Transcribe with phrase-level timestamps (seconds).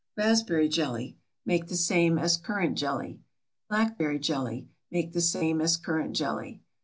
[0.17, 1.15] RASPBERRY JELLY.
[1.45, 3.19] Make the same as currant jelly.
[3.69, 4.67] BLACKBERRY JELLY.
[4.89, 6.63] Make the same as currant jelly.